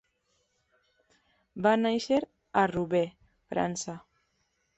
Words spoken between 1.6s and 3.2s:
Va néixer a Roubaix,